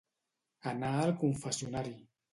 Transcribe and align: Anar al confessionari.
Anar 0.71 0.93
al 1.03 1.13
confessionari. 1.25 1.97